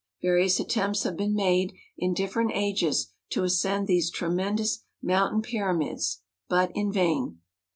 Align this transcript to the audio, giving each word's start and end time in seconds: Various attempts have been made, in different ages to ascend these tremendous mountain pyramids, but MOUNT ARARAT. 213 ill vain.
Various 0.23 0.59
attempts 0.59 1.03
have 1.03 1.15
been 1.15 1.35
made, 1.35 1.73
in 1.95 2.15
different 2.15 2.53
ages 2.55 3.13
to 3.29 3.43
ascend 3.43 3.85
these 3.85 4.09
tremendous 4.09 4.83
mountain 4.99 5.43
pyramids, 5.43 6.23
but 6.49 6.55
MOUNT 6.55 6.61
ARARAT. 6.61 6.73
213 6.73 6.87
ill 6.87 7.07
vain. 7.27 7.39